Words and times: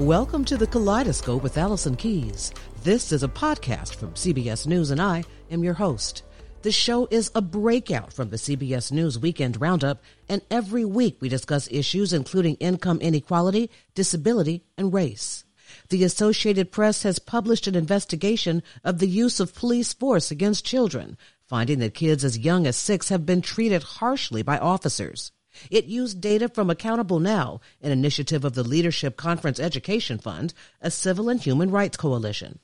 Welcome 0.00 0.46
to 0.46 0.56
the 0.56 0.66
Kaleidoscope 0.66 1.42
with 1.42 1.58
Allison 1.58 1.94
Keyes. 1.94 2.54
This 2.84 3.12
is 3.12 3.22
a 3.22 3.28
podcast 3.28 3.96
from 3.96 4.14
CBS 4.14 4.66
News, 4.66 4.90
and 4.90 4.98
I 5.00 5.24
am 5.50 5.62
your 5.62 5.74
host. 5.74 6.22
The 6.62 6.72
show 6.72 7.06
is 7.10 7.30
a 7.34 7.42
breakout 7.42 8.10
from 8.10 8.30
the 8.30 8.38
CBS 8.38 8.90
News 8.90 9.18
Weekend 9.18 9.60
Roundup, 9.60 10.02
and 10.26 10.40
every 10.50 10.86
week 10.86 11.18
we 11.20 11.28
discuss 11.28 11.68
issues 11.70 12.14
including 12.14 12.54
income 12.54 12.98
inequality, 13.02 13.70
disability, 13.94 14.64
and 14.78 14.90
race. 14.90 15.44
The 15.90 16.02
Associated 16.02 16.72
Press 16.72 17.02
has 17.02 17.18
published 17.18 17.66
an 17.66 17.74
investigation 17.74 18.62
of 18.82 19.00
the 19.00 19.06
use 19.06 19.38
of 19.38 19.54
police 19.54 19.92
force 19.92 20.30
against 20.30 20.64
children, 20.64 21.18
finding 21.46 21.78
that 21.80 21.92
kids 21.92 22.24
as 22.24 22.38
young 22.38 22.66
as 22.66 22.74
six 22.74 23.10
have 23.10 23.26
been 23.26 23.42
treated 23.42 23.82
harshly 23.82 24.42
by 24.42 24.56
officers. 24.56 25.30
It 25.70 25.86
used 25.86 26.20
data 26.20 26.48
from 26.48 26.70
Accountable 26.70 27.20
Now, 27.20 27.60
an 27.82 27.92
initiative 27.92 28.44
of 28.44 28.54
the 28.54 28.62
Leadership 28.62 29.16
Conference 29.16 29.58
Education 29.58 30.18
Fund, 30.18 30.54
a 30.80 30.90
civil 30.90 31.28
and 31.28 31.40
human 31.40 31.70
rights 31.70 31.96
coalition. 31.96 32.58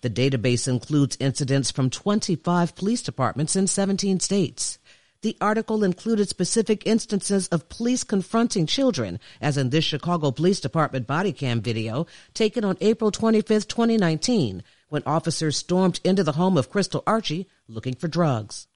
The 0.00 0.10
database 0.10 0.68
includes 0.68 1.16
incidents 1.20 1.70
from 1.70 1.90
25 1.90 2.74
police 2.74 3.02
departments 3.02 3.56
in 3.56 3.66
17 3.66 4.20
states. 4.20 4.78
The 5.20 5.36
article 5.40 5.82
included 5.82 6.28
specific 6.28 6.86
instances 6.86 7.48
of 7.48 7.68
police 7.68 8.04
confronting 8.04 8.66
children, 8.66 9.18
as 9.40 9.56
in 9.56 9.70
this 9.70 9.84
Chicago 9.84 10.30
Police 10.30 10.60
Department 10.60 11.08
body 11.08 11.32
cam 11.32 11.60
video 11.60 12.06
taken 12.34 12.64
on 12.64 12.76
April 12.80 13.10
25, 13.10 13.66
2019, 13.66 14.62
when 14.90 15.02
officers 15.04 15.56
stormed 15.56 15.98
into 16.04 16.22
the 16.22 16.32
home 16.32 16.56
of 16.56 16.70
Crystal 16.70 17.02
Archie 17.04 17.48
looking 17.66 17.94
for 17.94 18.06
drugs. 18.06 18.67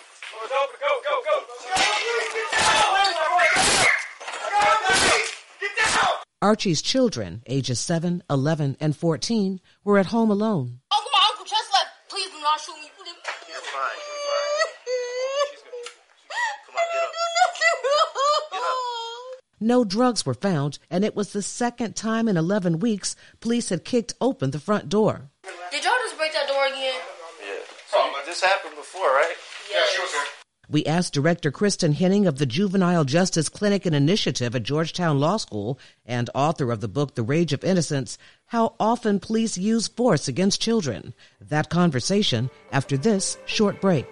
Archie's 6.42 6.82
children, 6.82 7.40
ages 7.46 7.78
7, 7.78 8.20
11, 8.28 8.76
and 8.80 8.96
14, 8.96 9.60
were 9.84 9.96
at 9.96 10.06
home 10.06 10.28
alone. 10.28 10.80
Uncle, 10.90 11.10
my 11.12 11.24
uncle 11.30 11.44
just 11.44 11.72
left. 11.72 11.86
Please 12.08 12.28
do 12.30 12.40
not 12.42 12.60
shoot 12.60 12.74
me. 12.74 12.90
You're 13.46 13.62
fine. 13.62 13.94
You're 14.02 14.42
fine. 14.50 15.54
Come 16.66 16.74
on, 16.74 16.82
get 16.92 17.02
up. 17.04 17.12
Get 18.50 18.58
up. 18.58 18.72
No 19.60 19.84
drugs 19.84 20.26
were 20.26 20.34
found, 20.34 20.80
and 20.90 21.04
it 21.04 21.14
was 21.14 21.32
the 21.32 21.42
second 21.42 21.94
time 21.94 22.26
in 22.26 22.36
11 22.36 22.80
weeks 22.80 23.14
police 23.38 23.68
had 23.68 23.84
kicked 23.84 24.14
open 24.20 24.50
the 24.50 24.58
front 24.58 24.88
door. 24.88 25.30
Did 25.70 25.84
y'all 25.84 25.92
just 26.02 26.18
break 26.18 26.32
that 26.32 26.48
door 26.48 26.66
again? 26.66 27.00
Yeah. 27.38 27.62
So 27.86 27.98
this 28.26 28.40
happened 28.42 28.74
before, 28.74 29.06
right? 29.06 29.36
We 30.72 30.86
asked 30.86 31.12
Director 31.12 31.52
Kristin 31.52 31.92
Henning 31.92 32.26
of 32.26 32.38
the 32.38 32.46
Juvenile 32.46 33.04
Justice 33.04 33.50
Clinic 33.50 33.84
and 33.84 33.94
Initiative 33.94 34.54
at 34.56 34.62
Georgetown 34.62 35.20
Law 35.20 35.36
School 35.36 35.78
and 36.06 36.30
author 36.34 36.72
of 36.72 36.80
the 36.80 36.88
book 36.88 37.14
The 37.14 37.22
Rage 37.22 37.52
of 37.52 37.62
Innocence 37.62 38.16
how 38.46 38.74
often 38.80 39.20
police 39.20 39.58
use 39.58 39.86
force 39.86 40.28
against 40.28 40.62
children. 40.62 41.12
That 41.42 41.68
conversation 41.68 42.48
after 42.72 42.96
this 42.96 43.36
short 43.44 43.82
break. 43.82 44.06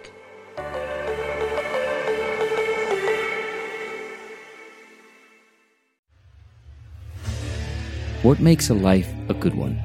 What 8.21 8.39
makes 8.39 8.69
a 8.69 8.75
life 8.75 9.11
a 9.29 9.33
good 9.33 9.55
one? 9.55 9.77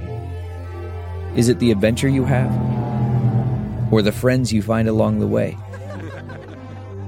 Is 1.36 1.48
it 1.48 1.58
the 1.58 1.70
adventure 1.70 2.08
you 2.08 2.26
have? 2.26 2.52
Or 3.90 4.02
the 4.02 4.12
friends 4.12 4.52
you 4.52 4.60
find 4.60 4.88
along 4.88 5.20
the 5.20 5.26
way? 5.26 5.56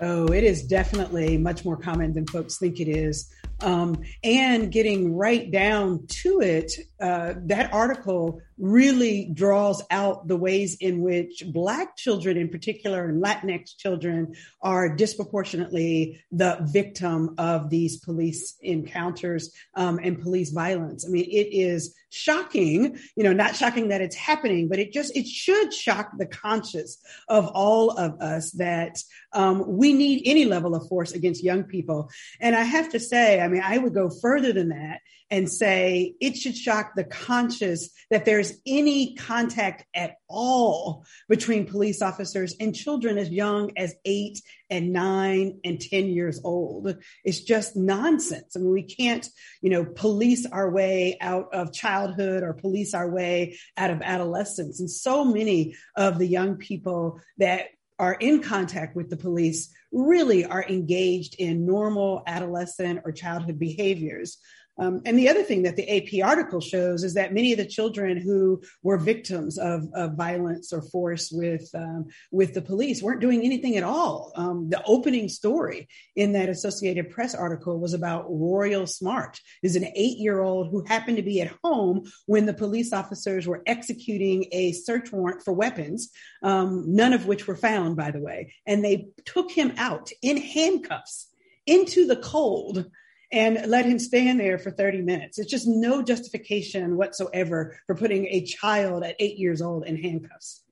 Oh, 0.00 0.26
it 0.26 0.44
is 0.44 0.64
definitely 0.64 1.38
much 1.38 1.64
more 1.64 1.76
common 1.76 2.12
than 2.12 2.26
folks 2.26 2.58
think 2.58 2.80
it 2.80 2.88
is. 2.88 3.32
Um, 3.60 4.02
and 4.22 4.72
getting 4.72 5.14
right 5.14 5.50
down 5.50 6.06
to 6.08 6.40
it, 6.40 6.72
uh, 7.00 7.34
that 7.46 7.72
article 7.72 8.40
really 8.58 9.30
draws 9.32 9.82
out 9.90 10.28
the 10.28 10.36
ways 10.36 10.76
in 10.80 11.00
which 11.00 11.42
Black 11.46 11.96
children, 11.96 12.36
in 12.36 12.48
particular, 12.48 13.06
and 13.06 13.22
Latinx 13.22 13.76
children, 13.76 14.34
are 14.62 14.94
disproportionately 14.94 16.22
the 16.30 16.58
victim 16.62 17.34
of 17.38 17.70
these 17.70 17.98
police 17.98 18.56
encounters 18.60 19.52
um, 19.74 19.98
and 20.02 20.20
police 20.20 20.50
violence. 20.50 21.04
I 21.06 21.10
mean, 21.10 21.24
it 21.24 21.48
is 21.52 21.94
shocking, 22.10 22.96
you 23.16 23.24
know, 23.24 23.32
not 23.32 23.56
shocking 23.56 23.88
that 23.88 24.00
it's 24.00 24.14
happening, 24.16 24.68
but 24.68 24.78
it 24.78 24.92
just, 24.92 25.16
it 25.16 25.26
should 25.26 25.74
shock 25.74 26.12
the 26.16 26.26
conscience 26.26 26.98
of 27.28 27.48
all 27.48 27.90
of 27.90 28.20
us 28.20 28.52
that 28.52 29.02
um, 29.32 29.64
we 29.66 29.92
need 29.92 30.22
any 30.24 30.44
level 30.44 30.74
of 30.74 30.88
force 30.88 31.12
against 31.12 31.42
young 31.42 31.64
people. 31.64 32.08
And 32.40 32.54
I 32.54 32.62
have 32.62 32.90
to 32.90 33.00
say, 33.00 33.40
I 33.40 33.48
mean, 33.48 33.62
I 33.64 33.78
would 33.78 33.94
go 33.94 34.10
further 34.10 34.52
than 34.52 34.68
that 34.68 35.00
and 35.30 35.50
say 35.50 36.14
it 36.20 36.36
should 36.36 36.56
shock 36.56 36.92
the 36.94 37.04
conscience 37.04 37.90
that 38.10 38.24
there's 38.24 38.43
any 38.66 39.14
contact 39.14 39.84
at 39.94 40.16
all 40.28 41.04
between 41.28 41.66
police 41.66 42.02
officers 42.02 42.54
and 42.60 42.74
children 42.74 43.18
as 43.18 43.30
young 43.30 43.70
as 43.76 43.94
eight 44.04 44.42
and 44.70 44.92
nine 44.92 45.60
and 45.64 45.80
10 45.80 46.06
years 46.08 46.40
old. 46.44 46.96
It's 47.24 47.40
just 47.40 47.76
nonsense. 47.76 48.56
I 48.56 48.58
mean, 48.58 48.72
we 48.72 48.82
can't, 48.82 49.26
you 49.62 49.70
know, 49.70 49.84
police 49.84 50.46
our 50.46 50.70
way 50.70 51.16
out 51.20 51.54
of 51.54 51.72
childhood 51.72 52.42
or 52.42 52.54
police 52.54 52.94
our 52.94 53.10
way 53.10 53.58
out 53.76 53.90
of 53.90 54.02
adolescence. 54.02 54.80
And 54.80 54.90
so 54.90 55.24
many 55.24 55.76
of 55.96 56.18
the 56.18 56.26
young 56.26 56.56
people 56.56 57.20
that 57.38 57.66
are 57.98 58.14
in 58.14 58.42
contact 58.42 58.96
with 58.96 59.08
the 59.08 59.16
police 59.16 59.72
really 59.92 60.44
are 60.44 60.64
engaged 60.64 61.36
in 61.38 61.64
normal 61.64 62.22
adolescent 62.26 63.00
or 63.04 63.12
childhood 63.12 63.58
behaviors. 63.58 64.38
Um, 64.78 65.02
and 65.04 65.18
the 65.18 65.28
other 65.28 65.42
thing 65.42 65.62
that 65.62 65.76
the 65.76 65.88
AP 65.88 66.26
article 66.26 66.60
shows 66.60 67.04
is 67.04 67.14
that 67.14 67.32
many 67.32 67.52
of 67.52 67.58
the 67.58 67.66
children 67.66 68.16
who 68.16 68.62
were 68.82 68.96
victims 68.96 69.56
of, 69.58 69.84
of 69.94 70.14
violence 70.14 70.72
or 70.72 70.82
force 70.82 71.30
with 71.30 71.68
um, 71.74 72.06
with 72.32 72.54
the 72.54 72.62
police 72.62 73.02
weren't 73.02 73.20
doing 73.20 73.42
anything 73.42 73.76
at 73.76 73.84
all. 73.84 74.32
Um, 74.34 74.68
the 74.70 74.82
opening 74.84 75.28
story 75.28 75.88
in 76.16 76.32
that 76.32 76.48
Associated 76.48 77.10
Press 77.10 77.34
article 77.34 77.78
was 77.78 77.94
about 77.94 78.26
Royal 78.28 78.86
Smart, 78.86 79.40
who's 79.62 79.76
an 79.76 79.86
eight 79.94 80.18
year 80.18 80.40
old 80.40 80.70
who 80.70 80.84
happened 80.84 81.18
to 81.18 81.22
be 81.22 81.40
at 81.40 81.54
home 81.62 82.10
when 82.26 82.46
the 82.46 82.54
police 82.54 82.92
officers 82.92 83.46
were 83.46 83.62
executing 83.66 84.46
a 84.50 84.72
search 84.72 85.12
warrant 85.12 85.42
for 85.42 85.52
weapons, 85.52 86.10
um, 86.42 86.84
none 86.88 87.12
of 87.12 87.26
which 87.26 87.46
were 87.46 87.56
found, 87.56 87.96
by 87.96 88.10
the 88.10 88.20
way, 88.20 88.52
and 88.66 88.84
they 88.84 89.06
took 89.24 89.50
him 89.50 89.72
out 89.76 90.10
in 90.20 90.36
handcuffs 90.36 91.28
into 91.66 92.06
the 92.06 92.16
cold 92.16 92.86
and 93.34 93.68
let 93.68 93.84
him 93.84 93.98
stand 93.98 94.38
there 94.38 94.58
for 94.58 94.70
30 94.70 95.02
minutes. 95.02 95.38
It's 95.40 95.50
just 95.50 95.66
no 95.66 96.02
justification 96.02 96.96
whatsoever 96.96 97.76
for 97.86 97.96
putting 97.96 98.26
a 98.28 98.44
child 98.44 99.02
at 99.02 99.16
eight 99.18 99.38
years 99.38 99.60
old 99.60 99.84
in 99.84 100.00
handcuffs. 100.00 100.62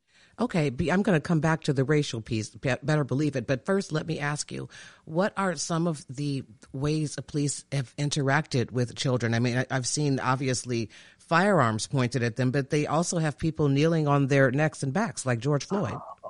Okay, 0.40 0.68
I'm 0.68 1.02
going 1.02 1.16
to 1.16 1.20
come 1.20 1.40
back 1.40 1.64
to 1.64 1.72
the 1.72 1.84
racial 1.84 2.20
piece, 2.20 2.48
better 2.50 3.04
believe 3.04 3.36
it. 3.36 3.46
But 3.46 3.66
first, 3.66 3.92
let 3.92 4.06
me 4.06 4.18
ask 4.18 4.50
you 4.50 4.68
what 5.04 5.32
are 5.36 5.56
some 5.56 5.86
of 5.86 6.04
the 6.08 6.44
ways 6.72 7.18
police 7.26 7.64
have 7.70 7.94
interacted 7.96 8.70
with 8.70 8.94
children? 8.94 9.34
I 9.34 9.40
mean, 9.40 9.64
I've 9.70 9.86
seen 9.86 10.20
obviously 10.20 10.88
firearms 11.18 11.86
pointed 11.86 12.22
at 12.22 12.36
them, 12.36 12.50
but 12.50 12.70
they 12.70 12.86
also 12.86 13.18
have 13.18 13.38
people 13.38 13.68
kneeling 13.68 14.08
on 14.08 14.28
their 14.28 14.50
necks 14.50 14.82
and 14.82 14.92
backs, 14.92 15.26
like 15.26 15.40
George 15.40 15.66
Floyd. 15.66 15.94
Uh-huh. 15.94 16.21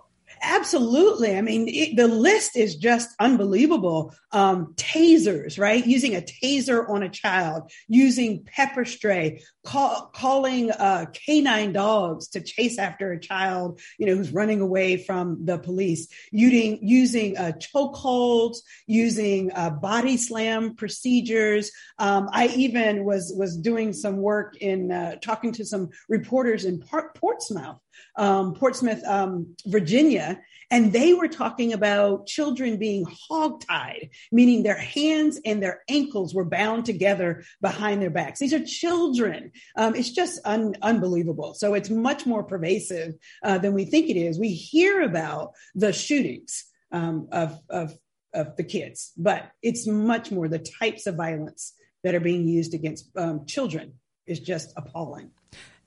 Absolutely. 0.44 1.37
I 1.37 1.41
mean, 1.41 1.69
it, 1.69 1.97
the 1.97 2.09
list 2.09 2.56
is 2.56 2.75
just 2.75 3.11
unbelievable. 3.21 4.12
Um, 4.33 4.75
tasers, 4.77 5.59
right? 5.59 5.87
Using 5.87 6.17
a 6.17 6.21
taser 6.21 6.89
on 6.89 7.03
a 7.05 7.09
child, 7.09 7.71
using 7.87 8.43
pepper 8.44 8.85
spray, 8.85 9.43
call, 9.65 10.11
calling 10.15 10.71
uh, 10.73 11.06
canine 11.12 11.73
dogs 11.73 12.29
to 12.29 12.41
chase 12.41 12.79
after 12.79 13.12
a 13.12 13.21
child, 13.21 13.81
you 13.99 14.06
know, 14.06 14.17
who's 14.17 14.33
running 14.33 14.61
away 14.61 14.97
from 14.97 15.44
the 15.44 15.59
police, 15.59 16.09
using 16.33 16.79
using 16.83 17.37
uh, 17.37 17.53
chokeholds, 17.53 18.59
using 18.87 19.53
uh, 19.55 19.71
body 19.71 20.17
slam 20.17 20.75
procedures. 20.75 21.71
Um, 21.99 22.29
I 22.33 22.49
even 22.49 23.05
was 23.05 23.33
was 23.37 23.56
doing 23.56 23.93
some 23.93 24.17
work 24.17 24.56
in 24.56 24.91
uh, 24.91 25.17
talking 25.23 25.53
to 25.53 25.65
some 25.65 25.91
reporters 26.09 26.65
in 26.65 26.83
Portsmouth 27.15 27.79
um, 28.17 28.55
Portsmouth, 28.55 29.03
um, 29.05 29.55
Virginia, 29.67 30.41
and 30.71 30.91
they 30.91 31.12
were 31.12 31.29
talking 31.29 31.75
about 31.75 32.27
children 32.27 32.79
being 32.79 33.05
hogtied, 33.05 34.09
meaning 34.33 34.62
their 34.62 34.79
hands 34.79 35.39
and 35.44 35.62
their 35.62 35.83
ankles 35.89 36.35
were 36.35 36.47
bound 36.47 36.87
together 36.87 37.44
behind 37.61 38.00
their 38.00 38.11
backs. 38.11 38.41
These 38.41 38.55
are 38.55 38.65
children. 38.65 39.53
Um, 39.77 39.94
it's 39.94 40.11
just 40.11 40.41
un- 40.47 40.77
unbelievable. 40.81 41.53
So 41.55 41.75
it's 41.75 41.91
much 41.91 42.25
more 42.25 42.43
pervasive 42.43 43.15
uh, 43.43 43.59
than 43.59 43.75
we 43.75 43.85
think 43.85 44.09
it 44.09 44.17
is. 44.17 44.39
We 44.39 44.55
hear 44.55 45.03
about 45.03 45.53
the 45.75 45.93
shootings 45.93 46.65
um, 46.91 47.29
of, 47.33 47.61
of, 47.69 47.94
of 48.33 48.56
the 48.56 48.65
kids, 48.65 49.12
but 49.19 49.50
it's 49.62 49.87
much 49.87 50.31
more 50.31 50.49
the 50.49 50.59
types 50.59 51.06
of 51.06 51.17
violence 51.17 51.75
that 52.03 52.15
are 52.15 52.21
being 52.21 52.49
used 52.49 52.73
against 52.73 53.11
um, 53.17 53.44
children 53.47 53.94
is 54.27 54.41
just 54.41 54.73
appalling. 54.77 55.31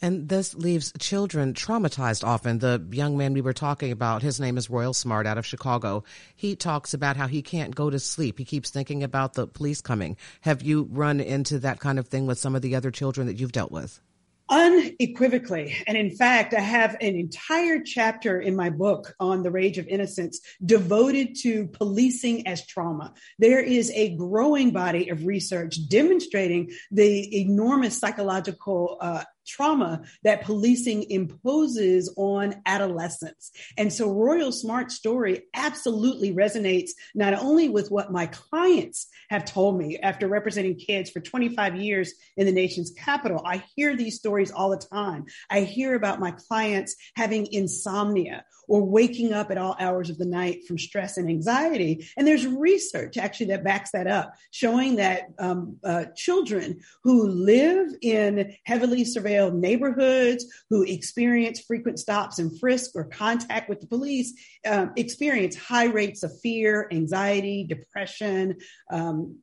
And 0.02 0.28
this 0.28 0.54
leaves 0.54 0.92
children 1.00 1.54
traumatized 1.54 2.24
often. 2.24 2.60
The 2.60 2.86
young 2.92 3.18
man 3.18 3.34
we 3.34 3.42
were 3.42 3.54
talking 3.54 3.92
about, 3.92 4.22
his 4.22 4.40
name 4.40 4.58
is 4.58 4.70
Royal 4.70 4.94
Smart 4.94 5.26
out 5.26 5.38
of 5.38 5.46
Chicago. 5.46 6.04
He 6.36 6.56
talks 6.56 6.94
about 6.94 7.18
how 7.18 7.28
he 7.28 7.42
can't 7.42 7.74
go 7.74 7.90
to 7.90 8.00
sleep. 8.00 8.38
He 8.38 8.46
keeps 8.46 8.70
thinking 8.70 9.04
about 9.04 9.34
the 9.34 9.48
police 9.48 9.82
coming. 9.82 10.18
Have 10.42 10.62
you 10.62 10.88
run 10.92 11.20
into 11.20 11.60
that 11.60 11.80
kind 11.80 11.98
of 11.98 12.08
thing 12.08 12.28
with 12.28 12.38
some 12.38 12.56
of 12.56 12.62
the 12.62 12.76
other 12.76 12.92
children 12.92 13.28
that 13.28 13.40
you've 13.40 13.54
dealt 13.54 13.72
with? 13.72 14.02
Unequivocally. 14.48 15.76
And 15.88 15.98
in 15.98 16.12
fact, 16.12 16.54
I 16.54 16.60
have 16.60 16.96
an 17.02 17.16
entire 17.16 17.82
chapter 17.82 18.40
in 18.40 18.56
my 18.56 18.70
book 18.70 19.16
on 19.20 19.42
the 19.42 19.50
rage 19.50 19.80
of 19.80 19.88
innocence 19.88 20.40
devoted 20.64 21.36
to 21.42 21.68
policing 21.70 22.46
as 22.46 22.68
trauma. 22.68 23.14
There 23.40 23.60
is 23.60 23.90
a 23.92 24.16
growing 24.16 24.70
body 24.70 25.10
of 25.10 25.26
research 25.26 25.80
demonstrating 25.90 26.70
the 26.92 27.42
enormous 27.42 27.98
psychological 27.98 28.98
uh, 29.02 29.24
trauma 29.46 30.02
that 30.24 30.44
policing 30.44 31.10
imposes 31.10 32.14
on 32.18 32.56
adolescents. 32.66 33.52
And 33.78 33.92
so 33.92 34.12
Royal 34.12 34.52
Smart's 34.52 34.96
story 34.96 35.44
absolutely 35.54 36.34
resonates 36.34 36.92
not 37.14 37.34
only 37.34 37.70
with 37.70 37.92
what 37.92 38.12
my 38.12 38.28
clients 38.28 39.08
have 39.30 39.46
told 39.46 39.78
me 39.78 39.98
after 40.00 40.28
representing 40.28 40.76
kids 40.76 41.10
for 41.10 41.20
25 41.20 41.76
years 41.76 42.14
in 42.38 42.46
the 42.46 42.52
nation's 42.52 42.92
capital. 42.92 43.42
I 43.46 43.64
hear 43.76 43.96
these 43.96 44.18
stories 44.18 44.52
all 44.52 44.70
the 44.70 44.78
time. 44.78 45.26
I 45.50 45.62
hear 45.62 45.96
about 45.96 46.20
my 46.20 46.32
clients 46.32 46.96
having 47.16 47.52
insomnia 47.52 48.44
or 48.68 48.84
waking 48.84 49.34
up 49.34 49.52
at 49.52 49.58
all 49.58 49.76
hours 49.80 50.10
of 50.10 50.18
the 50.18 50.26
night 50.26 50.66
from 50.68 50.78
stress 50.78 51.18
and 51.18 51.30
anxiety. 51.30 52.08
And 52.18 52.28
there's 52.28 52.48
research 52.48 53.18
actually 53.18 53.48
that 53.48 53.64
backs 53.64 53.92
that 53.92 54.08
up, 54.08 54.34
showing 54.52 54.96
that 54.96 55.30
um, 55.38 55.78
uh, 55.84 56.06
children 56.16 56.80
who 57.04 57.28
live 57.28 57.90
in 58.02 58.56
heavily 58.64 59.04
surveilled 59.04 59.35
neighborhoods, 59.54 60.46
who 60.70 60.84
experience 60.84 61.60
frequent 61.60 62.00
stops 62.00 62.40
and 62.40 62.60
frisk 62.60 62.92
or 62.96 63.06
contact 63.06 63.70
with 63.70 63.82
the 63.82 63.88
police, 63.88 64.34
um, 64.68 64.92
experience 64.96 65.56
high 65.56 65.86
rates 65.86 66.24
of 66.24 66.32
fear, 66.42 66.88
anxiety, 66.92 67.64
depression, 67.64 68.56
um, 68.92 69.40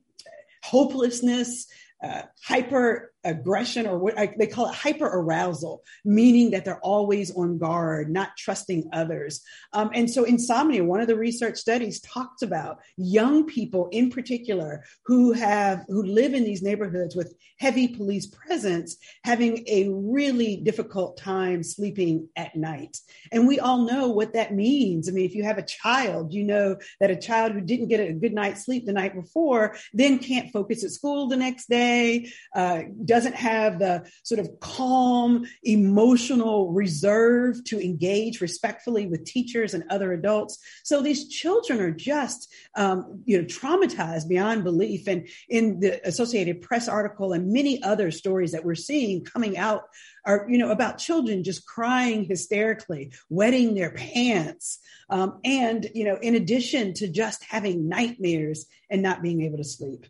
hopelessness, 0.63 1.67
uh, 2.03 2.23
hyper 2.43 3.12
aggression 3.23 3.87
or 3.87 3.97
what 3.97 4.17
I, 4.17 4.33
they 4.37 4.47
call 4.47 4.69
it 4.69 4.75
hyper 4.75 5.05
arousal, 5.05 5.83
meaning 6.05 6.51
that 6.51 6.65
they're 6.65 6.79
always 6.79 7.35
on 7.35 7.57
guard, 7.57 8.09
not 8.09 8.37
trusting 8.37 8.89
others. 8.93 9.41
Um, 9.73 9.91
and 9.93 10.09
so, 10.09 10.23
insomnia, 10.23 10.83
one 10.83 11.01
of 11.01 11.07
the 11.07 11.15
research 11.15 11.57
studies 11.57 12.01
talks 12.01 12.41
about 12.41 12.79
young 12.97 13.45
people 13.45 13.89
in 13.91 14.09
particular 14.09 14.83
who 15.05 15.33
have 15.33 15.85
who 15.87 16.03
live 16.03 16.33
in 16.33 16.43
these 16.43 16.61
neighborhoods 16.61 17.15
with 17.15 17.33
heavy 17.57 17.87
police 17.87 18.27
presence 18.27 18.97
having 19.23 19.63
a 19.67 19.89
really 19.89 20.57
difficult 20.57 21.17
time 21.17 21.63
sleeping 21.63 22.27
at 22.35 22.55
night. 22.55 22.97
And 23.31 23.47
we 23.47 23.59
all 23.59 23.85
know 23.85 24.09
what 24.09 24.33
that 24.33 24.53
means. 24.53 25.07
I 25.07 25.11
mean, 25.11 25.25
if 25.25 25.35
you 25.35 25.43
have 25.43 25.57
a 25.57 25.63
child, 25.63 26.33
you 26.33 26.43
know 26.43 26.77
that 26.99 27.11
a 27.11 27.15
child 27.15 27.53
who 27.53 27.61
didn't 27.61 27.87
get 27.87 27.99
a 27.99 28.13
good 28.13 28.33
night's 28.33 28.65
sleep 28.65 28.85
the 28.85 28.93
night 28.93 29.15
before 29.15 29.75
then 29.93 30.19
can't 30.19 30.51
focus 30.51 30.83
at 30.83 30.91
school 30.91 31.27
the 31.27 31.37
next 31.37 31.69
day. 31.69 32.31
Uh, 32.55 32.83
doesn't 33.13 33.35
have 33.35 33.77
the 33.77 34.09
sort 34.23 34.39
of 34.39 34.59
calm, 34.59 35.45
emotional 35.61 36.71
reserve 36.71 37.63
to 37.65 37.79
engage 37.79 38.41
respectfully 38.41 39.05
with 39.05 39.23
teachers 39.23 39.75
and 39.75 39.83
other 39.91 40.13
adults. 40.13 40.57
So 40.83 41.03
these 41.03 41.29
children 41.29 41.79
are 41.79 41.91
just, 41.91 42.51
um, 42.75 43.21
you 43.25 43.37
know, 43.37 43.45
traumatized 43.45 44.27
beyond 44.27 44.63
belief. 44.63 45.07
And 45.07 45.27
in 45.47 45.79
the 45.79 46.01
Associated 46.07 46.63
Press 46.63 46.87
article 46.87 47.33
and 47.33 47.53
many 47.53 47.83
other 47.83 48.09
stories 48.09 48.51
that 48.53 48.65
we're 48.65 48.73
seeing 48.89 49.23
coming 49.23 49.59
out 49.59 49.83
are, 50.25 50.47
you 50.49 50.57
know, 50.57 50.71
about 50.71 50.97
children 50.97 51.43
just 51.43 51.67
crying 51.67 52.23
hysterically, 52.23 53.11
wetting 53.29 53.75
their 53.75 53.91
pants. 53.91 54.79
Um, 55.11 55.39
and, 55.43 55.87
you 55.93 56.05
know, 56.05 56.17
in 56.19 56.33
addition 56.33 56.95
to 56.95 57.07
just 57.07 57.43
having 57.43 57.87
nightmares 57.87 58.65
and 58.89 59.03
not 59.03 59.21
being 59.21 59.43
able 59.43 59.57
to 59.57 59.63
sleep. 59.63 60.07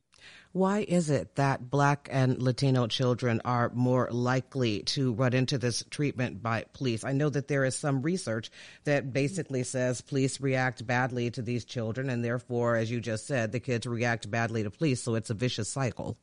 Why 0.53 0.85
is 0.87 1.09
it 1.09 1.35
that 1.35 1.71
Black 1.71 2.07
and 2.11 2.39
Latino 2.39 2.85
children 2.85 3.41
are 3.43 3.71
more 3.73 4.07
likely 4.11 4.83
to 4.83 5.11
run 5.13 5.33
into 5.33 5.57
this 5.57 5.83
treatment 5.89 6.43
by 6.43 6.65
police? 6.73 7.03
I 7.03 7.11
know 7.11 7.29
that 7.29 7.47
there 7.47 7.65
is 7.65 7.75
some 7.75 8.03
research 8.03 8.51
that 8.83 9.11
basically 9.11 9.63
says 9.63 10.01
police 10.01 10.39
react 10.39 10.85
badly 10.85 11.31
to 11.31 11.41
these 11.41 11.65
children, 11.65 12.07
and 12.07 12.23
therefore, 12.23 12.75
as 12.75 12.91
you 12.91 13.01
just 13.01 13.25
said, 13.25 13.51
the 13.51 13.59
kids 13.59 13.87
react 13.87 14.29
badly 14.29 14.61
to 14.61 14.69
police. 14.69 15.01
So 15.01 15.15
it's 15.15 15.31
a 15.31 15.33
vicious 15.33 15.69
cycle. 15.69 16.17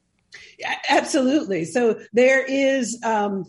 Yeah, 0.60 0.76
absolutely. 0.88 1.64
So 1.64 1.98
there 2.12 2.44
is 2.44 3.00
um, 3.02 3.46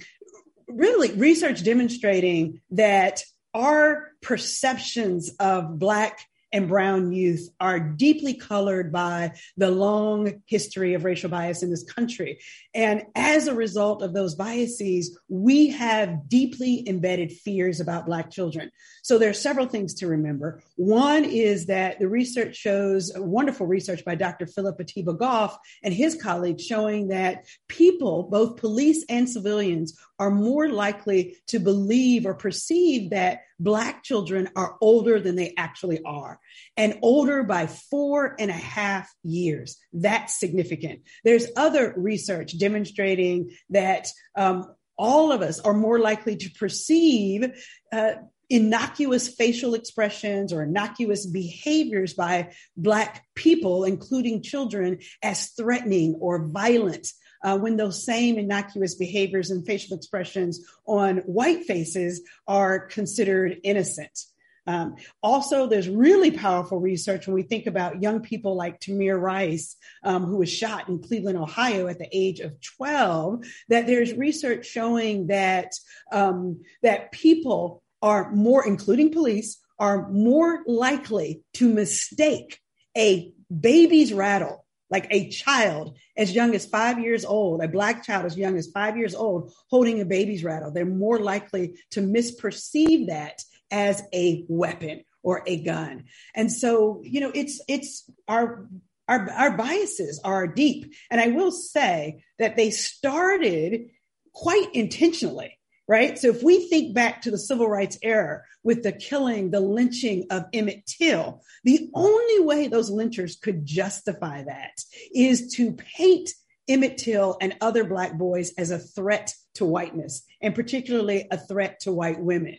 really 0.68 1.12
research 1.12 1.64
demonstrating 1.64 2.60
that 2.72 3.22
our 3.54 4.14
perceptions 4.22 5.30
of 5.40 5.78
Black 5.78 6.26
and 6.54 6.68
brown 6.68 7.12
youth 7.12 7.50
are 7.60 7.80
deeply 7.80 8.34
colored 8.34 8.92
by 8.92 9.34
the 9.58 9.72
long 9.72 10.42
history 10.46 10.94
of 10.94 11.06
racial 11.06 11.30
bias 11.30 11.64
in 11.64 11.70
this 11.70 11.84
country. 11.84 12.40
And 12.74 13.04
as 13.16 13.48
a 13.48 13.56
result 13.56 14.02
of 14.02 14.14
those 14.14 14.36
biases, 14.36 15.18
we 15.30 15.70
have 15.70 16.28
deeply 16.28 16.88
embedded 16.88 17.32
fears 17.32 17.80
about 17.80 18.06
Black 18.06 18.32
children. 18.32 18.72
So 19.04 19.18
there 19.18 19.30
are 19.30 19.34
several 19.34 19.68
things 19.68 19.96
to 19.96 20.08
remember. 20.08 20.62
One 20.82 21.26
is 21.26 21.68
that 21.68 22.00
the 22.00 22.08
research 22.08 22.56
shows 22.56 23.12
wonderful 23.16 23.68
research 23.68 24.04
by 24.04 24.16
Dr. 24.16 24.48
Phillip 24.48 24.80
Atiba 24.80 25.14
Goff 25.14 25.56
and 25.84 25.94
his 25.94 26.20
colleagues 26.20 26.66
showing 26.66 27.10
that 27.10 27.46
people, 27.68 28.24
both 28.24 28.58
police 28.58 29.06
and 29.08 29.30
civilians, 29.30 29.96
are 30.18 30.32
more 30.32 30.70
likely 30.70 31.38
to 31.50 31.60
believe 31.60 32.26
or 32.26 32.34
perceive 32.34 33.12
that 33.12 33.42
Black 33.60 34.02
children 34.02 34.50
are 34.56 34.76
older 34.82 35.20
than 35.20 35.36
they 35.36 35.54
actually 35.56 36.02
are 36.04 36.40
and 36.76 36.98
older 37.04 37.44
by 37.44 37.68
four 37.68 38.36
and 38.40 38.50
a 38.50 38.54
half 38.54 39.08
years. 39.22 39.78
That's 39.94 40.40
significant. 40.40 41.02
There's 41.24 41.46
other 41.56 41.94
research 41.96 42.58
demonstrating 42.58 43.52
that 43.70 44.08
um, 44.36 44.74
all 44.98 45.32
of 45.32 45.44
us 45.44 45.60
are 45.60 45.76
more 45.76 46.00
likely 46.00 46.38
to 46.38 46.50
perceive 46.50 47.52
uh, 47.94 48.14
innocuous 48.52 49.34
facial 49.34 49.74
expressions 49.74 50.52
or 50.52 50.64
innocuous 50.64 51.26
behaviors 51.26 52.14
by 52.14 52.52
Black 52.76 53.26
people, 53.34 53.86
including 53.86 54.44
children, 54.44 55.00
as 55.24 55.52
threatening 55.52 56.16
or 56.20 56.48
violent. 56.48 57.08
Uh, 57.44 57.58
when 57.58 57.76
those 57.76 58.06
same 58.06 58.38
innocuous 58.38 58.94
behaviors 58.94 59.50
and 59.50 59.66
facial 59.66 59.98
expressions 59.98 60.64
on 60.86 61.18
white 61.20 61.66
faces 61.66 62.22
are 62.48 62.82
considered 62.86 63.58
innocent. 63.64 64.26
Um, 64.68 64.96
also, 65.24 65.68
there's 65.68 65.90
really 65.90 66.32
powerful 66.32 66.80
research 66.80 67.26
when 67.26 67.34
we 67.34 67.42
think 67.44 67.66
about 67.66 68.02
young 68.02 68.22
people 68.22 68.56
like 68.56 68.80
Tamir 68.80 69.20
Rice, 69.20 69.76
um, 70.04 70.26
who 70.26 70.38
was 70.38 70.52
shot 70.52 70.88
in 70.88 71.00
Cleveland, 71.00 71.38
Ohio 71.38 71.88
at 71.88 71.98
the 71.98 72.08
age 72.12 72.42
of 72.42 72.62
12, 72.62 73.44
that 73.70 73.88
there's 73.88 74.14
research 74.14 74.68
showing 74.68 75.28
that, 75.28 75.74
um, 76.12 76.62
that 76.84 77.12
people 77.12 77.81
are 78.02 78.32
more, 78.32 78.66
including 78.66 79.12
police, 79.12 79.60
are 79.80 80.10
more 80.10 80.64
likely 80.68 81.44
to 81.54 81.68
mistake 81.68 82.60
a 82.98 83.34
baby's 83.60 84.14
rattle, 84.14 84.66
like 84.90 85.08
a 85.10 85.30
child 85.30 85.98
as 86.18 86.34
young 86.34 86.54
as 86.54 86.66
five 86.66 87.00
years 87.00 87.26
old, 87.26 87.64
a 87.64 87.68
black 87.68 88.06
child 88.06 88.26
as 88.26 88.38
young 88.38 88.58
as 88.58 88.68
five 88.68 88.98
years 88.98 89.16
old, 89.16 89.54
holding 89.70 90.02
a 90.02 90.06
baby's 90.06 90.44
rattle. 90.44 90.72
They're 90.72 90.86
more 90.86 91.20
likely 91.20 91.80
to 91.92 92.02
misperceive 92.02 93.08
that 93.08 93.44
as 93.72 94.04
a 94.14 94.46
weapon 94.48 95.04
or 95.24 95.44
a 95.48 95.62
gun. 95.64 96.06
And 96.36 96.52
so, 96.52 97.02
you 97.04 97.22
know, 97.22 97.32
it's 97.34 97.62
it's 97.68 98.10
our 98.28 98.68
our, 99.08 99.30
our 99.32 99.58
biases 99.58 100.22
are 100.24 100.48
deep. 100.48 100.94
And 101.10 101.20
I 101.20 101.28
will 101.28 101.52
say 101.52 102.24
that 102.40 102.56
they 102.56 102.70
started 102.70 103.90
quite 104.34 104.70
intentionally, 104.74 105.58
right? 105.88 106.18
So 106.18 106.30
if 106.30 106.44
we 106.44 106.68
think 106.70 106.94
back 106.94 107.22
to 107.24 107.32
the 107.32 107.38
civil 107.38 107.68
rights 107.68 107.98
era 108.02 108.44
with 108.64 108.84
the 108.84 108.92
killing, 108.92 109.52
the 109.52 109.60
lynching 109.60 110.28
of 110.30 110.46
Emmett 110.54 110.86
Till, 110.86 111.42
the 111.64 111.90
only 111.94 112.40
way 112.40 112.68
those 112.68 112.92
lynchers 112.92 113.40
could 113.40 113.66
justify 113.66 114.44
that 114.44 114.82
is 115.14 115.54
to 115.56 115.74
paint 115.74 116.30
Emmett 116.68 116.98
Till 116.98 117.38
and 117.42 117.56
other 117.60 117.84
Black 117.84 118.18
boys 118.18 118.54
as 118.58 118.72
a 118.72 118.80
threat 118.80 119.34
to 119.56 119.66
whiteness, 119.66 120.24
and 120.42 120.56
particularly 120.56 121.28
a 121.30 121.38
threat 121.38 121.82
to 121.82 121.92
white 121.92 122.20
women. 122.20 122.58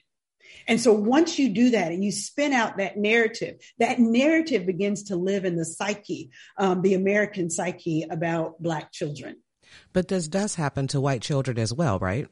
And 0.69 0.81
so 0.81 0.93
once 0.93 1.39
you 1.39 1.49
do 1.49 1.71
that 1.71 1.93
and 1.93 2.05
you 2.05 2.13
spin 2.13 2.53
out 2.53 2.77
that 2.77 2.97
narrative, 2.97 3.57
that 3.79 3.99
narrative 3.99 4.67
begins 4.67 5.05
to 5.05 5.17
live 5.17 5.45
in 5.45 5.57
the 5.57 5.65
psyche, 5.65 6.31
um, 6.59 6.83
the 6.83 6.95
American 6.95 7.49
psyche 7.51 8.07
about 8.09 8.63
Black 8.63 8.93
children. 8.93 9.37
But 9.93 10.09
this 10.09 10.29
does 10.29 10.57
happen 10.57 10.87
to 10.89 11.01
white 11.01 11.23
children 11.23 11.59
as 11.59 11.73
well, 11.73 11.99
right? 11.99 12.29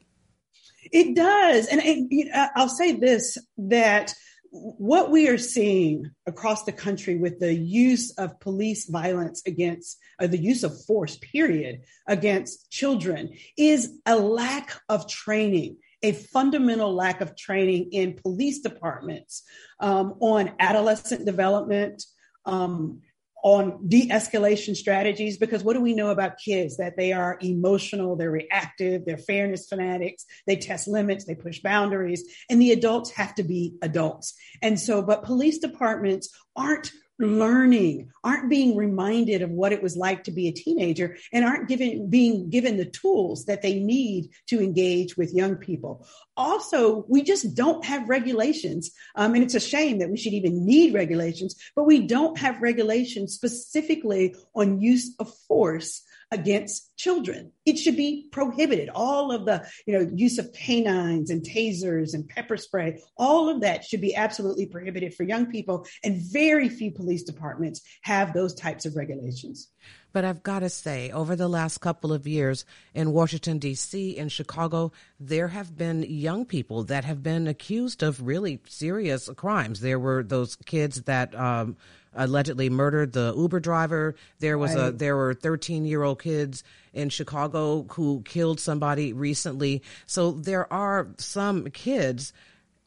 It 0.83 1.15
does. 1.15 1.67
And, 1.67 1.81
and 1.81 2.29
I'll 2.55 2.69
say 2.69 2.93
this 2.93 3.37
that 3.57 4.13
what 4.51 5.11
we 5.11 5.29
are 5.29 5.37
seeing 5.37 6.11
across 6.27 6.63
the 6.63 6.73
country 6.73 7.17
with 7.17 7.39
the 7.39 7.53
use 7.53 8.11
of 8.17 8.39
police 8.39 8.85
violence 8.85 9.41
against, 9.45 9.97
or 10.19 10.27
the 10.27 10.37
use 10.37 10.63
of 10.63 10.83
force, 10.85 11.17
period, 11.17 11.83
against 12.07 12.69
children 12.69 13.29
is 13.57 13.97
a 14.05 14.17
lack 14.17 14.73
of 14.89 15.07
training 15.07 15.77
a 16.03 16.11
fundamental 16.13 16.93
lack 16.93 17.21
of 17.21 17.35
training 17.35 17.91
in 17.91 18.13
police 18.13 18.61
departments 18.61 19.43
um, 19.79 20.15
on 20.19 20.51
adolescent 20.59 21.25
development, 21.25 22.03
um, 22.45 23.01
on 23.43 23.87
de 23.87 24.09
escalation 24.09 24.75
strategies. 24.75 25.37
Because 25.37 25.63
what 25.63 25.73
do 25.73 25.81
we 25.81 25.93
know 25.93 26.09
about 26.09 26.37
kids? 26.37 26.77
That 26.77 26.97
they 26.97 27.13
are 27.13 27.37
emotional, 27.41 28.15
they're 28.15 28.31
reactive, 28.31 29.05
they're 29.05 29.17
fairness 29.17 29.67
fanatics, 29.67 30.25
they 30.47 30.55
test 30.55 30.87
limits, 30.87 31.25
they 31.25 31.35
push 31.35 31.59
boundaries, 31.61 32.23
and 32.49 32.61
the 32.61 32.71
adults 32.71 33.11
have 33.11 33.35
to 33.35 33.43
be 33.43 33.75
adults. 33.81 34.33
And 34.61 34.79
so, 34.79 35.01
but 35.01 35.23
police 35.23 35.59
departments 35.59 36.29
aren't 36.55 36.91
learning, 37.21 38.11
aren't 38.23 38.49
being 38.49 38.75
reminded 38.75 39.41
of 39.41 39.49
what 39.49 39.71
it 39.71 39.81
was 39.81 39.95
like 39.95 40.23
to 40.25 40.31
be 40.31 40.47
a 40.47 40.51
teenager, 40.51 41.17
and 41.31 41.45
aren't 41.45 41.67
given 41.67 42.09
being 42.09 42.49
given 42.49 42.77
the 42.77 42.85
tools 42.85 43.45
that 43.45 43.61
they 43.61 43.79
need 43.79 44.29
to 44.47 44.61
engage 44.61 45.17
with 45.17 45.33
young 45.33 45.55
people. 45.55 46.05
Also, 46.35 47.05
we 47.07 47.21
just 47.21 47.55
don't 47.55 47.85
have 47.85 48.09
regulations, 48.09 48.91
um, 49.15 49.35
and 49.35 49.43
it's 49.43 49.55
a 49.55 49.59
shame 49.59 49.99
that 49.99 50.09
we 50.09 50.17
should 50.17 50.33
even 50.33 50.65
need 50.65 50.93
regulations, 50.93 51.55
but 51.75 51.83
we 51.83 52.05
don't 52.07 52.37
have 52.37 52.61
regulations 52.61 53.33
specifically 53.33 54.35
on 54.55 54.81
use 54.81 55.15
of 55.19 55.33
force 55.47 56.01
against 56.31 56.95
children. 56.97 57.51
It 57.65 57.77
should 57.77 57.97
be 57.97 58.27
prohibited. 58.31 58.89
All 58.89 59.31
of 59.31 59.45
the, 59.45 59.67
you 59.85 59.93
know, 59.93 60.09
use 60.13 60.37
of 60.37 60.53
canines 60.53 61.29
and 61.29 61.43
tasers 61.43 62.13
and 62.13 62.27
pepper 62.27 62.57
spray, 62.57 63.01
all 63.17 63.49
of 63.49 63.61
that 63.61 63.83
should 63.83 64.01
be 64.01 64.15
absolutely 64.15 64.65
prohibited 64.65 65.13
for 65.13 65.23
young 65.23 65.51
people. 65.51 65.85
And 66.03 66.21
very 66.21 66.69
few 66.69 66.91
police 66.91 67.23
departments 67.23 67.81
have 68.03 68.33
those 68.33 68.53
types 68.53 68.85
of 68.85 68.95
regulations. 68.95 69.69
But 70.13 70.25
I've 70.25 70.43
got 70.43 70.59
to 70.59 70.69
say, 70.69 71.09
over 71.11 71.35
the 71.35 71.47
last 71.47 71.79
couple 71.79 72.11
of 72.11 72.27
years 72.27 72.65
in 72.93 73.13
Washington, 73.13 73.59
D.C., 73.59 74.17
in 74.17 74.29
Chicago, 74.29 74.91
there 75.19 75.49
have 75.49 75.77
been 75.77 76.03
young 76.03 76.45
people 76.45 76.83
that 76.85 77.05
have 77.05 77.23
been 77.23 77.47
accused 77.47 78.03
of 78.03 78.25
really 78.25 78.59
serious 78.67 79.29
crimes. 79.35 79.79
There 79.79 79.99
were 79.99 80.23
those 80.23 80.57
kids 80.65 81.03
that 81.03 81.33
um, 81.35 81.77
allegedly 82.13 82.69
murdered 82.69 83.13
the 83.13 83.33
Uber 83.35 83.59
driver. 83.59 84.15
There 84.39 84.57
was 84.57 84.75
right. 84.75 84.89
a 84.89 84.91
there 84.91 85.15
were 85.15 85.33
13 85.33 85.85
year 85.85 86.03
old 86.03 86.21
kids 86.21 86.63
in 86.93 87.09
Chicago 87.09 87.83
who 87.91 88.21
killed 88.25 88.59
somebody 88.59 89.13
recently. 89.13 89.81
So 90.05 90.31
there 90.31 90.71
are 90.71 91.07
some 91.17 91.69
kids 91.71 92.33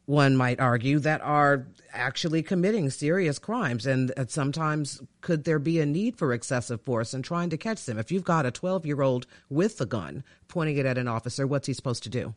one 0.06 0.36
might 0.36 0.60
argue, 0.60 0.98
that 1.00 1.20
are 1.22 1.66
actually 1.92 2.42
committing 2.42 2.90
serious 2.90 3.38
crimes. 3.38 3.86
And 3.86 4.12
sometimes 4.28 5.02
could 5.20 5.44
there 5.44 5.58
be 5.58 5.80
a 5.80 5.86
need 5.86 6.16
for 6.16 6.32
excessive 6.32 6.80
force 6.82 7.14
in 7.14 7.22
trying 7.22 7.50
to 7.50 7.56
catch 7.56 7.84
them? 7.84 7.98
If 7.98 8.12
you've 8.12 8.24
got 8.24 8.46
a 8.46 8.50
12 8.50 8.86
year 8.86 9.02
old 9.02 9.26
with 9.48 9.80
a 9.80 9.86
gun 9.86 10.24
pointing 10.48 10.76
it 10.76 10.86
at 10.86 10.98
an 10.98 11.08
officer, 11.08 11.46
what's 11.46 11.66
he 11.66 11.72
supposed 11.72 12.02
to 12.04 12.10
do? 12.10 12.34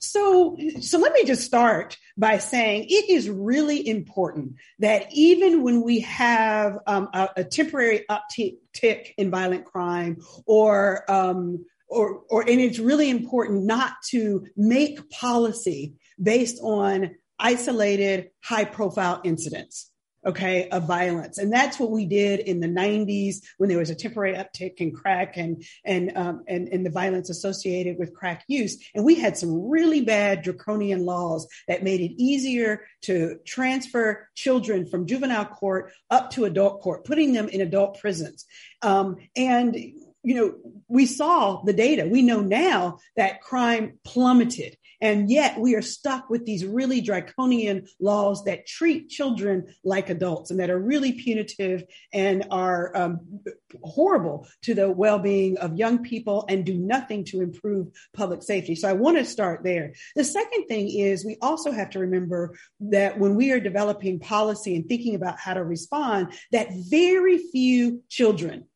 So, 0.00 0.56
so 0.80 0.98
let 0.98 1.12
me 1.12 1.24
just 1.24 1.44
start 1.44 1.96
by 2.16 2.38
saying 2.38 2.86
it 2.88 3.08
is 3.08 3.28
really 3.28 3.86
important 3.88 4.54
that 4.78 5.06
even 5.12 5.62
when 5.62 5.82
we 5.82 6.00
have 6.00 6.78
um, 6.86 7.08
a, 7.12 7.28
a, 7.38 7.44
temporary 7.44 8.04
uptick 8.08 9.14
in 9.16 9.30
violent 9.30 9.64
crime 9.64 10.18
or 10.46 11.10
um, 11.10 11.64
or, 11.88 12.22
or 12.28 12.42
and 12.42 12.60
it's 12.60 12.78
really 12.78 13.10
important 13.10 13.64
not 13.64 13.94
to 14.10 14.46
make 14.56 15.08
policy 15.10 15.94
based 16.20 16.58
on 16.62 17.16
isolated 17.38 18.30
high 18.42 18.64
profile 18.64 19.20
incidents 19.24 19.90
okay, 20.26 20.68
of 20.68 20.86
violence. 20.86 21.38
And 21.38 21.52
that's 21.52 21.78
what 21.78 21.90
we 21.90 22.04
did 22.04 22.40
in 22.40 22.60
the 22.60 22.68
90s 22.68 23.36
when 23.56 23.68
there 23.68 23.78
was 23.78 23.90
a 23.90 23.94
temporary 23.94 24.36
uptick 24.36 24.74
in 24.78 24.92
crack 24.92 25.36
and, 25.36 25.64
and, 25.84 26.16
um, 26.16 26.42
and, 26.48 26.68
and 26.68 26.84
the 26.84 26.90
violence 26.90 27.30
associated 27.30 27.98
with 27.98 28.14
crack 28.14 28.44
use. 28.48 28.76
And 28.94 29.04
we 29.04 29.14
had 29.14 29.38
some 29.38 29.68
really 29.68 30.02
bad 30.02 30.42
draconian 30.42 31.06
laws 31.06 31.46
that 31.68 31.84
made 31.84 32.00
it 32.00 32.20
easier 32.20 32.82
to 33.02 33.38
transfer 33.46 34.28
children 34.34 34.86
from 34.86 35.06
juvenile 35.06 35.46
court 35.46 35.92
up 36.10 36.30
to 36.32 36.44
adult 36.44 36.82
court, 36.82 37.04
putting 37.04 37.32
them 37.32 37.48
in 37.48 37.60
adult 37.60 37.98
prisons. 38.00 38.44
Um, 38.82 39.16
and 39.36 39.76
you 40.24 40.34
know, 40.34 40.54
we 40.88 41.06
saw 41.06 41.62
the 41.62 41.72
data. 41.72 42.06
We 42.10 42.22
know 42.22 42.40
now 42.40 42.98
that 43.16 43.40
crime 43.40 43.98
plummeted. 44.04 44.76
And 45.00 45.30
yet 45.30 45.58
we 45.58 45.74
are 45.74 45.82
stuck 45.82 46.28
with 46.28 46.44
these 46.44 46.64
really 46.64 47.00
draconian 47.00 47.86
laws 48.00 48.44
that 48.44 48.66
treat 48.66 49.08
children 49.08 49.74
like 49.84 50.10
adults 50.10 50.50
and 50.50 50.60
that 50.60 50.70
are 50.70 50.78
really 50.78 51.12
punitive 51.12 51.84
and 52.12 52.46
are 52.50 52.96
um, 52.96 53.40
horrible 53.82 54.46
to 54.62 54.74
the 54.74 54.90
well 54.90 55.18
being 55.18 55.58
of 55.58 55.76
young 55.76 56.02
people 56.02 56.44
and 56.48 56.64
do 56.64 56.74
nothing 56.74 57.24
to 57.24 57.40
improve 57.40 57.88
public 58.14 58.42
safety. 58.42 58.74
So 58.74 58.88
I 58.88 58.92
want 58.92 59.18
to 59.18 59.24
start 59.24 59.62
there. 59.64 59.94
The 60.16 60.24
second 60.24 60.66
thing 60.66 60.88
is 60.88 61.24
we 61.24 61.36
also 61.42 61.70
have 61.70 61.90
to 61.90 62.00
remember 62.00 62.56
that 62.80 63.18
when 63.18 63.34
we 63.34 63.52
are 63.52 63.60
developing 63.60 64.20
policy 64.20 64.76
and 64.76 64.88
thinking 64.88 65.14
about 65.14 65.38
how 65.38 65.54
to 65.54 65.64
respond, 65.64 66.32
that 66.52 66.68
very 66.90 67.38
few 67.38 68.02
children 68.08 68.67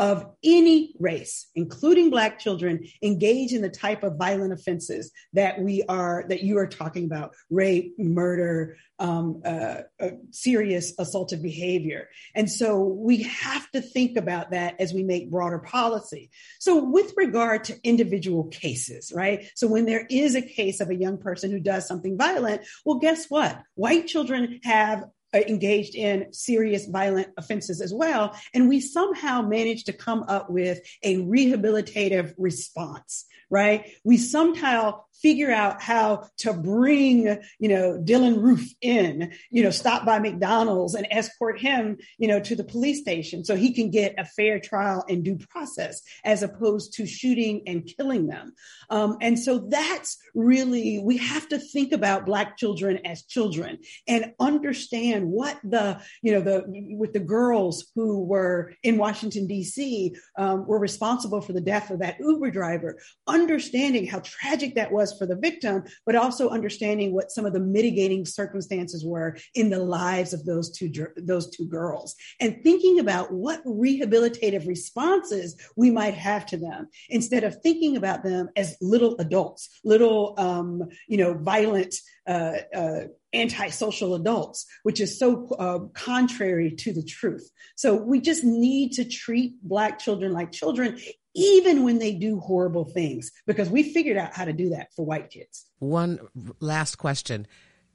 of 0.00 0.26
any 0.42 0.94
race, 0.98 1.50
including 1.54 2.08
Black 2.08 2.38
children, 2.38 2.88
engage 3.02 3.52
in 3.52 3.60
the 3.60 3.68
type 3.68 4.02
of 4.02 4.16
violent 4.16 4.50
offenses 4.50 5.12
that 5.34 5.60
we 5.60 5.82
are 5.90 6.24
that 6.30 6.42
you 6.42 6.56
are 6.56 6.66
talking 6.66 7.04
about: 7.04 7.34
rape, 7.50 7.92
murder, 7.98 8.78
um, 8.98 9.42
uh, 9.44 9.82
uh, 10.00 10.10
serious 10.30 10.96
assaultive 10.96 11.42
behavior. 11.42 12.08
And 12.34 12.50
so 12.50 12.82
we 12.82 13.24
have 13.24 13.70
to 13.72 13.82
think 13.82 14.16
about 14.16 14.52
that 14.52 14.80
as 14.80 14.94
we 14.94 15.02
make 15.02 15.30
broader 15.30 15.58
policy. 15.58 16.30
So, 16.60 16.82
with 16.82 17.12
regard 17.16 17.64
to 17.64 17.78
individual 17.84 18.44
cases, 18.44 19.12
right? 19.14 19.50
So, 19.54 19.66
when 19.66 19.84
there 19.84 20.06
is 20.08 20.34
a 20.34 20.42
case 20.42 20.80
of 20.80 20.88
a 20.88 20.94
young 20.94 21.18
person 21.18 21.50
who 21.50 21.60
does 21.60 21.86
something 21.86 22.16
violent, 22.16 22.62
well, 22.86 22.98
guess 22.98 23.26
what? 23.28 23.60
White 23.74 24.06
children 24.06 24.60
have 24.64 25.04
Uh, 25.32 25.38
engaged 25.46 25.94
in 25.94 26.32
serious 26.32 26.86
violent 26.86 27.28
offenses 27.38 27.80
as 27.80 27.94
well. 27.94 28.36
And 28.52 28.68
we 28.68 28.80
somehow 28.80 29.42
managed 29.42 29.86
to 29.86 29.92
come 29.92 30.24
up 30.26 30.50
with 30.50 30.80
a 31.04 31.18
rehabilitative 31.18 32.34
response, 32.36 33.26
right? 33.48 33.92
We 34.02 34.16
somehow 34.16 35.02
figure 35.22 35.50
out 35.50 35.82
how 35.82 36.28
to 36.38 36.52
bring, 36.52 37.38
you 37.58 37.68
know, 37.68 38.00
Dylann 38.02 38.40
Roof 38.40 38.66
in, 38.80 39.32
you 39.50 39.62
know, 39.62 39.70
stop 39.70 40.04
by 40.04 40.18
McDonald's 40.18 40.94
and 40.94 41.06
escort 41.10 41.60
him, 41.60 41.98
you 42.18 42.28
know, 42.28 42.40
to 42.40 42.56
the 42.56 42.64
police 42.64 43.00
station 43.00 43.44
so 43.44 43.56
he 43.56 43.72
can 43.72 43.90
get 43.90 44.14
a 44.18 44.24
fair 44.24 44.58
trial 44.60 45.04
and 45.08 45.24
due 45.24 45.36
process 45.36 46.02
as 46.24 46.42
opposed 46.42 46.94
to 46.94 47.06
shooting 47.06 47.62
and 47.66 47.86
killing 47.96 48.26
them. 48.26 48.52
Um, 48.88 49.16
and 49.20 49.38
so 49.38 49.58
that's 49.68 50.18
really, 50.34 50.98
we 50.98 51.18
have 51.18 51.48
to 51.48 51.58
think 51.58 51.92
about 51.92 52.26
Black 52.26 52.56
children 52.56 53.00
as 53.04 53.24
children 53.24 53.78
and 54.08 54.32
understand 54.40 55.26
what 55.26 55.58
the, 55.62 56.00
you 56.22 56.32
know, 56.32 56.40
the, 56.40 56.64
with 56.96 57.12
the 57.12 57.20
girls 57.20 57.90
who 57.94 58.24
were 58.24 58.72
in 58.82 58.98
Washington, 58.98 59.46
D.C., 59.46 60.14
um, 60.36 60.66
were 60.66 60.78
responsible 60.78 61.40
for 61.40 61.52
the 61.52 61.60
death 61.60 61.90
of 61.90 62.00
that 62.00 62.18
Uber 62.20 62.50
driver, 62.50 62.98
understanding 63.26 64.06
how 64.06 64.20
tragic 64.20 64.74
that 64.74 64.92
was 64.92 65.09
for 65.18 65.26
the 65.26 65.36
victim, 65.36 65.84
but 66.06 66.16
also 66.16 66.48
understanding 66.48 67.12
what 67.12 67.30
some 67.30 67.46
of 67.46 67.52
the 67.52 67.60
mitigating 67.60 68.24
circumstances 68.24 69.04
were 69.04 69.36
in 69.54 69.70
the 69.70 69.78
lives 69.78 70.32
of 70.32 70.44
those 70.44 70.70
two 70.70 70.90
those 71.16 71.50
two 71.50 71.66
girls, 71.66 72.14
and 72.40 72.62
thinking 72.62 72.98
about 72.98 73.32
what 73.32 73.64
rehabilitative 73.64 74.66
responses 74.66 75.56
we 75.76 75.90
might 75.90 76.14
have 76.14 76.46
to 76.46 76.56
them 76.56 76.88
instead 77.08 77.44
of 77.44 77.60
thinking 77.62 77.96
about 77.96 78.22
them 78.22 78.48
as 78.56 78.76
little 78.80 79.16
adults, 79.18 79.80
little 79.84 80.34
um, 80.38 80.82
you 81.08 81.16
know 81.16 81.34
violent. 81.34 81.94
Uh, 82.26 82.58
uh, 82.74 83.00
antisocial 83.32 84.14
adults, 84.14 84.66
which 84.82 85.00
is 85.00 85.18
so 85.18 85.48
uh, 85.58 85.78
contrary 85.94 86.72
to 86.72 86.92
the 86.92 87.02
truth. 87.02 87.48
So 87.76 87.94
we 87.94 88.20
just 88.20 88.44
need 88.44 88.92
to 88.92 89.04
treat 89.04 89.62
Black 89.62 89.98
children 89.98 90.32
like 90.32 90.52
children, 90.52 90.98
even 91.34 91.84
when 91.84 91.98
they 91.98 92.14
do 92.14 92.40
horrible 92.40 92.84
things, 92.84 93.30
because 93.46 93.68
we 93.70 93.82
figured 93.82 94.16
out 94.16 94.34
how 94.34 94.44
to 94.44 94.52
do 94.52 94.70
that 94.70 94.88
for 94.94 95.04
white 95.04 95.30
kids. 95.30 95.66
One 95.78 96.18
last 96.60 96.96
question. 96.96 97.46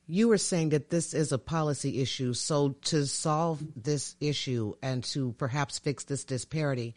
You 0.08 0.28
were 0.28 0.38
saying 0.38 0.70
that 0.70 0.90
this 0.90 1.14
is 1.14 1.32
a 1.32 1.40
policy 1.40 2.02
issue. 2.02 2.34
So, 2.34 2.70
to 2.86 3.08
solve 3.08 3.64
this 3.76 4.16
issue 4.20 4.74
and 4.82 5.04
to 5.06 5.34
perhaps 5.34 5.80
fix 5.80 6.04
this 6.04 6.24
disparity, 6.24 6.94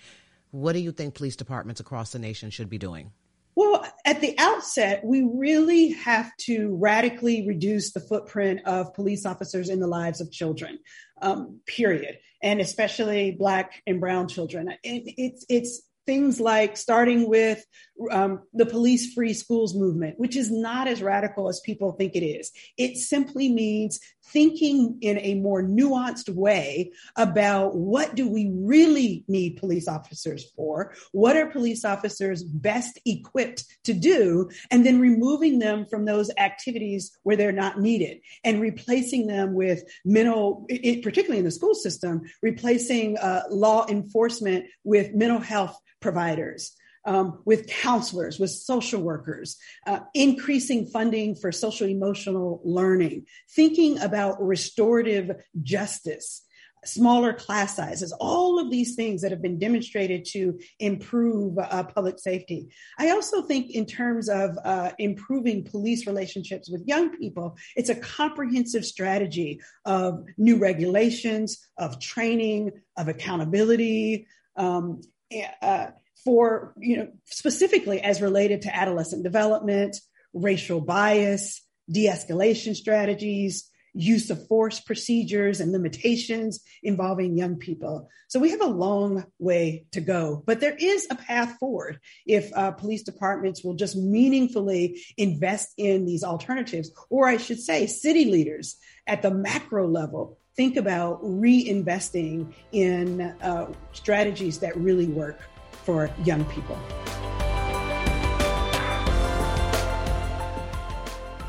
what 0.51 0.75
do 0.75 0.81
you 0.81 0.93
think 0.93 1.15
police 1.15 1.37
departments 1.37 1.81
across 1.81 2.13
the 2.13 2.19
nation 2.19 2.51
should 2.51 2.69
be 2.69 2.79
doing? 2.79 3.13
Well, 3.55 3.85
at 4.05 4.21
the 4.21 4.39
outset, 4.39 5.05
we 5.05 5.29
really 5.35 5.89
have 5.91 6.31
to 6.43 6.77
radically 6.77 7.47
reduce 7.47 7.93
the 7.93 8.01
footprint 8.01 8.61
of 8.67 8.95
police 8.95 9.27
officers 9.27 9.69
in 9.69 9.81
the 9.81 9.89
lives 9.89 10.21
of 10.21 10.31
children, 10.31 10.79
um, 11.21 11.59
period, 11.67 12.19
and 12.41 12.61
especially 12.61 13.33
Black 13.33 13.83
and 13.85 14.01
Brown 14.01 14.29
children. 14.29 14.69
It, 14.85 15.13
it's 15.17 15.45
it's 15.49 15.83
things 16.09 16.41
like 16.41 16.79
starting 16.79 17.29
with 17.29 17.63
um, 18.11 18.43
the 18.53 18.67
police 18.67 19.13
free 19.13 19.35
schools 19.35 19.75
movement, 19.75 20.19
which 20.19 20.37
is 20.37 20.51
not 20.51 20.89
as 20.89 21.03
radical 21.03 21.49
as 21.49 21.61
people 21.61 21.93
think 21.93 22.15
it 22.15 22.25
is. 22.25 22.53
It 22.77 22.97
simply 22.97 23.51
means 23.51 24.01
thinking 24.27 24.99
in 25.01 25.19
a 25.19 25.35
more 25.37 25.63
nuanced 25.63 26.29
way 26.29 26.93
about 27.17 27.75
what 27.75 28.15
do 28.15 28.29
we 28.29 28.51
really 28.55 29.25
need 29.27 29.57
police 29.57 29.89
officers 29.89 30.51
for? 30.55 30.95
What 31.13 31.37
are 31.37 31.47
police 31.47 31.85
officers 31.85 32.43
best 32.43 32.99
equipped 33.07 33.65
to 33.85 33.95
do? 33.95 34.51
And 34.71 34.85
then 34.85 35.01
removing 35.01 35.59
them 35.59 35.87
from 35.87 36.05
those 36.05 36.31
activities 36.37 37.17
where 37.23 37.37
they're 37.37 37.53
not 37.53 37.81
needed 37.81 38.21
and 38.45 38.61
replacing 38.61 39.27
them 39.27 39.55
with 39.55 39.83
mental, 40.05 40.67
it, 40.69 41.03
particularly 41.03 41.39
in 41.39 41.45
the 41.45 41.51
school 41.51 41.75
system, 41.75 42.23
replacing 42.43 43.17
uh, 43.19 43.43
law 43.51 43.87
enforcement 43.89 44.67
with 44.85 45.15
mental 45.15 45.41
health 45.41 45.79
providers, 46.01 46.77
um, 47.09 47.41
with 47.47 47.67
counselors, 47.67 48.39
with 48.39 48.51
social 48.51 49.01
workers, 49.01 49.57
uh, 49.87 50.01
increasing 50.13 50.87
funding 50.87 51.35
for 51.35 51.51
social 51.51 51.89
emotional 51.89 52.61
learning, 52.65 53.25
thinking 53.51 53.99
about 54.01 54.37
restorative 54.47 55.31
justice, 55.63 56.45
smaller 56.85 57.33
class 57.33 57.75
sizes, 57.77 58.13
all 58.21 58.59
of 58.59 58.71
these 58.71 58.95
things 58.95 59.23
that 59.23 59.31
have 59.31 59.41
been 59.41 59.59
demonstrated 59.59 60.27
to 60.27 60.61
improve 60.81 61.59
uh, 61.59 61.83
public 61.85 62.19
safety. 62.19 62.69
I 62.99 63.09
also 63.09 63.41
think, 63.41 63.71
in 63.71 63.87
terms 63.87 64.29
of 64.29 64.59
uh, 64.63 64.91
improving 64.99 65.65
police 65.65 66.07
relationships 66.07 66.69
with 66.69 66.87
young 66.87 67.17
people, 67.17 67.57
it's 67.75 67.89
a 67.89 67.95
comprehensive 67.95 68.85
strategy 68.85 69.63
of 69.87 70.27
new 70.37 70.59
regulations, 70.59 71.67
of 71.79 71.99
training, 72.01 72.73
of 72.99 73.09
accountability. 73.09 74.27
Um, 74.57 75.01
uh, 75.63 75.89
for, 76.25 76.75
you 76.79 76.97
know, 76.97 77.09
specifically 77.27 78.01
as 78.01 78.21
related 78.21 78.63
to 78.63 78.75
adolescent 78.75 79.23
development, 79.23 79.97
racial 80.33 80.81
bias, 80.81 81.63
de 81.91 82.07
escalation 82.07 82.75
strategies, 82.75 83.71
use 83.95 84.31
of 84.31 84.47
force 84.47 84.81
procedures 84.81 85.61
and 85.61 85.73
limitations 85.73 86.61
involving 86.83 87.37
young 87.37 87.57
people. 87.57 88.09
So 88.29 88.39
we 88.39 88.51
have 88.51 88.61
a 88.61 88.67
long 88.67 89.25
way 89.39 89.87
to 89.93 90.01
go, 90.01 90.43
but 90.47 90.61
there 90.61 90.77
is 90.79 91.07
a 91.11 91.17
path 91.17 91.57
forward 91.59 91.99
if 92.27 92.53
uh, 92.55 92.73
police 92.73 93.03
departments 93.03 93.65
will 93.65 93.75
just 93.75 93.97
meaningfully 93.97 95.03
invest 95.17 95.73
in 95.77 96.05
these 96.05 96.23
alternatives, 96.23 96.91
or 97.11 97.27
I 97.27 97.39
should 97.39 97.61
say, 97.61 97.87
city 97.87 98.27
leaders 98.27 98.77
at 99.07 99.23
the 99.23 99.31
macro 99.31 99.89
level 99.89 100.39
think 100.57 100.77
about 100.77 101.23
reinvesting 101.23 102.53
in 102.73 103.21
uh, 103.21 103.73
strategies 103.93 104.59
that 104.59 104.77
really 104.77 105.07
work 105.07 105.41
for 105.89 106.11
young 106.23 106.45
people. 106.45 106.79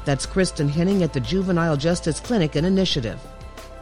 That's 0.05 0.25
Kristin 0.25 0.69
Henning 0.69 1.03
at 1.03 1.12
the 1.12 1.19
Juvenile 1.19 1.75
Justice 1.75 2.22
Clinic 2.22 2.55
and 2.55 2.65
Initiative. 2.65 3.19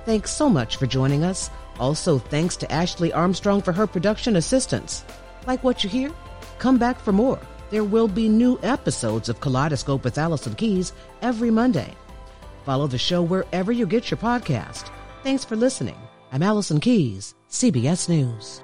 Thanks 0.04 0.32
so 0.32 0.50
much 0.50 0.78
for 0.78 0.88
joining 0.88 1.24
us. 1.24 1.52
Also, 1.80 2.18
thanks 2.18 2.56
to 2.56 2.72
Ashley 2.72 3.14
Armstrong 3.14 3.62
for 3.62 3.72
her 3.72 3.86
production 3.86 4.36
assistance. 4.36 5.06
Like 5.46 5.64
what 5.64 5.84
you 5.84 5.92
hear? 5.92 6.12
Come 6.58 6.80
back 6.80 7.00
for 7.00 7.12
more. 7.12 7.40
There 7.70 7.84
will 7.84 8.08
be 8.08 8.28
new 8.28 8.60
episodes 8.64 9.30
of 9.30 9.40
Kaleidoscope 9.40 10.04
with 10.04 10.18
Allison 10.18 10.56
Keyes 10.56 10.92
every 11.22 11.52
Monday. 11.52 11.94
Follow 12.66 12.88
the 12.88 12.98
show 12.98 13.22
wherever 13.22 13.72
you 13.72 13.86
get 13.86 14.10
your 14.10 14.18
podcast. 14.18 14.90
Thanks 15.22 15.46
for 15.46 15.56
listening. 15.56 16.00
I'm 16.32 16.42
Allison 16.42 16.80
Keyes, 16.80 17.36
CBS 17.48 18.10
News. 18.10 18.64